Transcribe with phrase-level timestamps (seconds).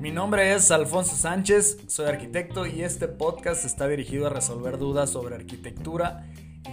[0.00, 5.10] Mi nombre es Alfonso Sánchez, soy arquitecto y este podcast está dirigido a resolver dudas
[5.10, 6.26] sobre arquitectura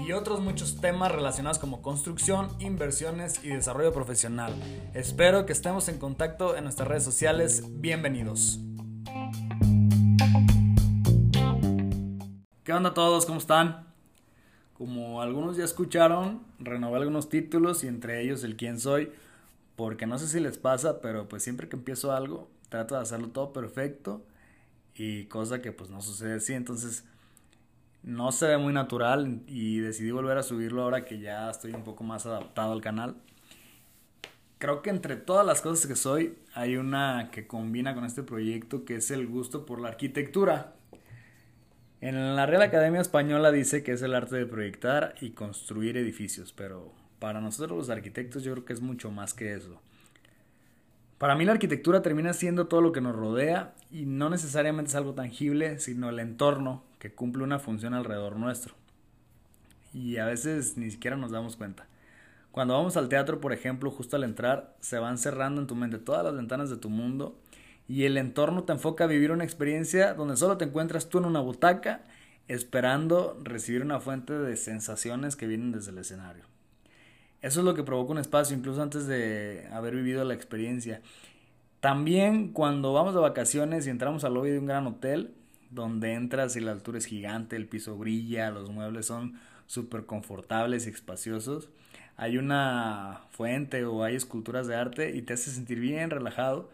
[0.05, 4.53] y otros muchos temas relacionados como construcción, inversiones y desarrollo profesional.
[4.93, 7.63] Espero que estemos en contacto en nuestras redes sociales.
[7.71, 8.59] Bienvenidos.
[12.63, 13.25] ¿Qué onda todos?
[13.25, 13.92] ¿Cómo están?
[14.83, 19.13] Como algunos ya escucharon, renové algunos títulos y entre ellos el quién soy,
[19.77, 23.29] porque no sé si les pasa, pero pues siempre que empiezo algo, trato de hacerlo
[23.29, 24.25] todo perfecto
[24.93, 27.05] y cosa que pues no sucede así, entonces
[28.01, 31.85] no se ve muy natural y decidí volver a subirlo ahora que ya estoy un
[31.85, 33.15] poco más adaptado al canal.
[34.57, 38.83] Creo que entre todas las cosas que soy hay una que combina con este proyecto
[38.83, 40.75] que es el gusto por la arquitectura.
[42.03, 46.51] En la Real Academia Española dice que es el arte de proyectar y construir edificios,
[46.51, 49.79] pero para nosotros los arquitectos yo creo que es mucho más que eso.
[51.17, 54.95] Para mí la arquitectura termina siendo todo lo que nos rodea y no necesariamente es
[54.95, 58.75] algo tangible, sino el entorno que cumple una función alrededor nuestro.
[59.93, 61.87] Y a veces ni siquiera nos damos cuenta.
[62.51, 65.99] Cuando vamos al teatro, por ejemplo, justo al entrar, se van cerrando en tu mente
[65.99, 67.39] todas las ventanas de tu mundo
[67.87, 71.25] y el entorno te enfoca a vivir una experiencia donde solo te encuentras tú en
[71.25, 72.03] una butaca
[72.47, 76.45] esperando recibir una fuente de sensaciones que vienen desde el escenario.
[77.41, 81.01] Eso es lo que provoca un espacio, incluso antes de haber vivido la experiencia.
[81.81, 85.33] También cuando vamos de vacaciones y entramos al lobby de un gran hotel,
[85.69, 90.87] donde entras y la altura es gigante, el piso brilla, los muebles son súper confortables
[90.87, 91.69] y espaciosos,
[92.15, 96.69] hay una fuente o hay esculturas de arte y te hace sentir bien relajado,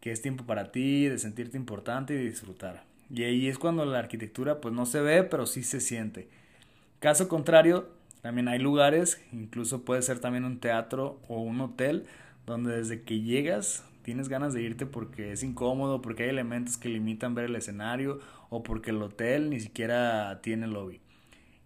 [0.00, 2.84] que es tiempo para ti, de sentirte importante y disfrutar.
[3.12, 6.28] Y ahí es cuando la arquitectura pues no se ve, pero sí se siente.
[7.00, 7.88] Caso contrario,
[8.22, 12.06] también hay lugares, incluso puede ser también un teatro o un hotel,
[12.46, 16.88] donde desde que llegas tienes ganas de irte porque es incómodo, porque hay elementos que
[16.88, 21.00] limitan ver el escenario o porque el hotel ni siquiera tiene lobby.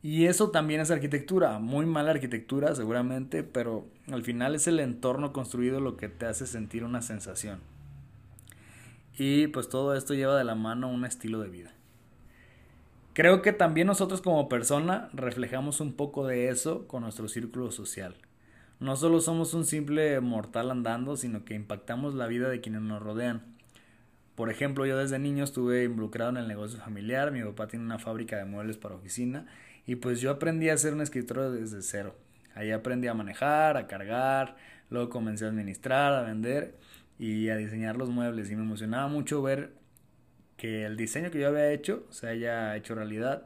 [0.03, 5.33] Y eso también es arquitectura, muy mala arquitectura seguramente, pero al final es el entorno
[5.33, 7.61] construido lo que te hace sentir una sensación.
[9.17, 11.71] Y pues todo esto lleva de la mano un estilo de vida.
[13.13, 18.17] Creo que también nosotros como persona reflejamos un poco de eso con nuestro círculo social.
[18.81, 23.01] No solo somos un simple mortal andando, sino que impactamos la vida de quienes nos
[23.01, 23.55] rodean.
[24.35, 28.01] Por ejemplo, yo desde niño estuve involucrado en el negocio familiar, mi papá tiene una
[28.01, 29.47] fábrica de muebles para oficina
[29.87, 32.17] y pues yo aprendí a ser un escritor desde cero.
[32.57, 34.57] Ahí aprendí a manejar, a cargar,
[34.91, 36.75] luego comencé a administrar, a vender
[37.19, 39.73] y a diseñar los muebles y me emocionaba mucho ver
[40.57, 43.45] que el diseño que yo había hecho se haya hecho realidad.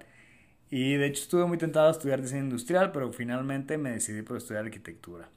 [0.70, 4.36] Y de hecho estuve muy tentado a estudiar diseño industrial, pero finalmente me decidí por
[4.36, 5.28] estudiar arquitectura.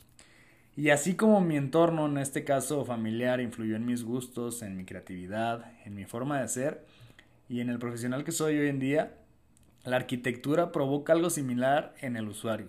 [0.76, 4.86] Y así como mi entorno, en este caso familiar, influyó en mis gustos, en mi
[4.86, 6.86] creatividad, en mi forma de ser
[7.50, 9.14] y en el profesional que soy hoy en día,
[9.84, 12.68] la arquitectura provoca algo similar en el usuario.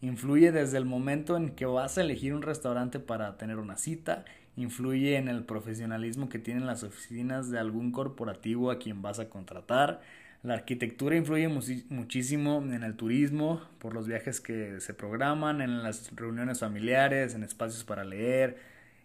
[0.00, 4.24] Influye desde el momento en que vas a elegir un restaurante para tener una cita,
[4.56, 9.28] influye en el profesionalismo que tienen las oficinas de algún corporativo a quien vas a
[9.28, 10.00] contratar.
[10.42, 11.48] La arquitectura influye
[11.88, 17.42] muchísimo en el turismo, por los viajes que se programan, en las reuniones familiares, en
[17.42, 18.58] espacios para leer,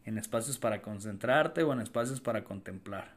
[0.06, 3.14] en espacios para concentrarte o en espacios para contemplar.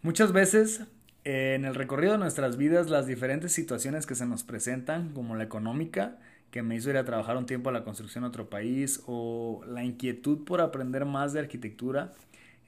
[0.00, 0.82] Muchas veces
[1.24, 5.44] en el recorrido de nuestras vidas las diferentes situaciones que se nos presentan, como la
[5.44, 6.18] económica,
[6.52, 9.62] que me hizo ir a trabajar un tiempo a la construcción en otro país, o
[9.66, 12.12] la inquietud por aprender más de arquitectura,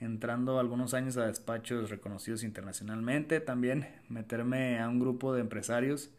[0.00, 6.10] entrando algunos años a despachos reconocidos internacionalmente, también meterme a un grupo de empresarios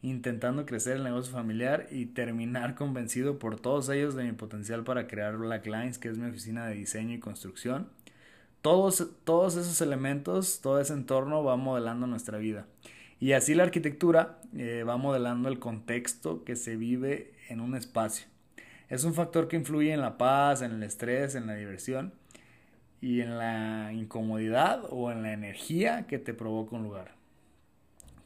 [0.00, 5.06] intentando crecer el negocio familiar y terminar convencido por todos ellos de mi potencial para
[5.06, 7.88] crear Black Lines, que es mi oficina de diseño y construcción.
[8.62, 12.66] Todos, todos esos elementos, todo ese entorno va modelando nuestra vida.
[13.22, 18.26] Y así la arquitectura eh, va modelando el contexto que se vive en un espacio.
[18.88, 22.12] Es un factor que influye en la paz, en el estrés, en la diversión
[23.00, 27.14] y en la incomodidad o en la energía que te provoca un lugar.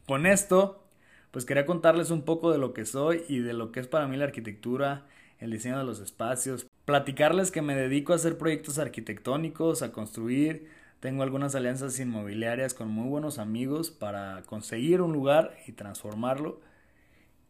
[0.07, 0.83] Con esto,
[1.31, 4.09] pues quería contarles un poco de lo que soy y de lo que es para
[4.09, 5.05] mí la arquitectura,
[5.41, 10.71] el diseño de los espacios, platicarles que me dedico a hacer proyectos arquitectónicos, a construir,
[11.01, 16.61] tengo algunas alianzas inmobiliarias con muy buenos amigos para conseguir un lugar y transformarlo.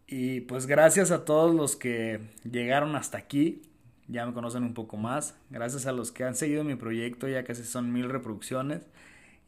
[0.06, 3.62] Y pues gracias a todos los que llegaron hasta aquí,
[4.08, 5.36] ya me conocen un poco más.
[5.50, 8.82] Gracias a los que han seguido mi proyecto, ya casi son mil reproducciones.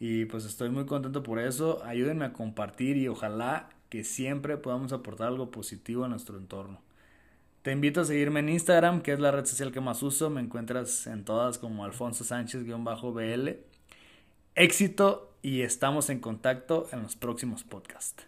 [0.00, 1.82] Y pues estoy muy contento por eso.
[1.84, 6.80] Ayúdenme a compartir y ojalá que siempre podamos aportar algo positivo a nuestro entorno.
[7.62, 10.30] Te invito a seguirme en Instagram, que es la red social que más uso.
[10.30, 13.67] Me encuentras en todas como Alfonso Sánchez-BL.
[14.60, 18.27] Éxito y estamos en contacto en los próximos podcasts.